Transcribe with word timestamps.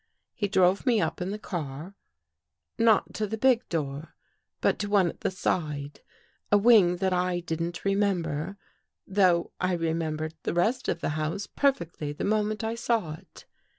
"He 0.33 0.47
drove 0.47 0.87
me 0.87 0.99
up 0.99 1.21
in 1.21 1.29
the 1.29 1.37
car— 1.37 1.93
not 2.89 3.13
to 3.13 3.27
the 3.27 3.37
big 3.37 3.69
door, 3.69 4.15
but 4.59 4.79
to 4.79 4.89
one 4.89 5.09
at 5.09 5.19
the 5.19 5.29
side, 5.29 5.99
a 6.51 6.57
wing 6.57 6.97
that 6.97 7.13
I 7.13 7.41
didn't 7.41 7.85
re 7.85 7.93
member, 7.93 8.57
though 9.05 9.51
I 9.61 9.73
remembered 9.73 10.33
the 10.41 10.55
rest 10.55 10.87
of 10.89 11.01
the 11.01 11.09
house 11.09 11.45
perfectly 11.45 12.13
the 12.13 12.23
moment 12.23 12.63
I 12.63 12.73
saw 12.73 13.13
it. 13.13 13.45